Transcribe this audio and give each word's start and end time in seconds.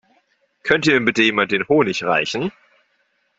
Könnte 0.63 0.99
mir 0.99 1.05
bitte 1.05 1.21
jemand 1.21 1.51
den 1.51 1.67
Honig 1.67 2.01
reichen? 2.03 2.51